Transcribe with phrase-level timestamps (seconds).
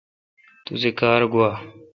[0.65, 1.49] توسی کار گوا۔